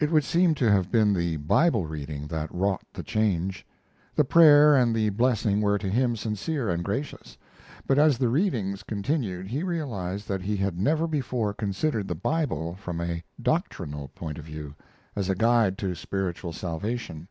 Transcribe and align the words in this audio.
It 0.00 0.10
would 0.10 0.24
seem 0.24 0.56
to 0.56 0.68
have 0.68 0.90
been 0.90 1.12
the 1.12 1.36
Bible 1.36 1.86
reading 1.86 2.26
that 2.26 2.52
wrought 2.52 2.84
the 2.92 3.04
change. 3.04 3.64
The 4.16 4.24
prayer 4.24 4.74
and 4.74 4.92
the 4.96 5.10
blessing 5.10 5.60
were 5.60 5.78
to 5.78 5.88
him 5.88 6.16
sincere 6.16 6.68
and 6.68 6.82
gracious; 6.82 7.38
but 7.86 7.96
as 7.96 8.18
the 8.18 8.28
readings 8.28 8.82
continued 8.82 9.46
he 9.46 9.62
realized 9.62 10.26
that 10.26 10.42
he 10.42 10.56
had 10.56 10.76
never 10.76 11.06
before 11.06 11.54
considered 11.54 12.08
the 12.08 12.16
Bible 12.16 12.74
from 12.74 13.00
a 13.00 13.22
doctrinal 13.40 14.08
point 14.08 14.38
of 14.38 14.44
view, 14.44 14.74
as 15.14 15.28
a 15.28 15.36
guide 15.36 15.78
to 15.78 15.94
spiritual 15.94 16.52
salvation. 16.52 17.28